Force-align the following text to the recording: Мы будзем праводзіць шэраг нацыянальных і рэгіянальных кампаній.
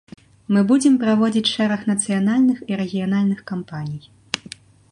Мы 0.55 0.61
будзем 0.69 0.93
праводзіць 1.03 1.49
шэраг 1.55 1.83
нацыянальных 1.91 2.57
і 2.73 2.79
рэгіянальных 2.81 3.39
кампаній. 3.53 4.01